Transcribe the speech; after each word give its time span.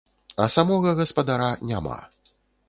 А 0.45 0.47
самога 0.53 0.93
гаспадара 1.01 1.51
няма. 1.73 1.99